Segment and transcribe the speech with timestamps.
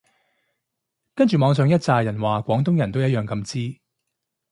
[1.13, 3.79] 跟住網上一柞人話廣東人都一樣咁支